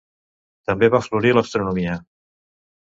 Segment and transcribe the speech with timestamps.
[0.69, 2.03] També va florir l'astronomia.